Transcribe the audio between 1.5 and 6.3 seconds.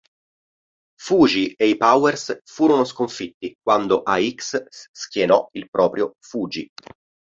e i Powers furono sconfitti quando Ax schienò proprio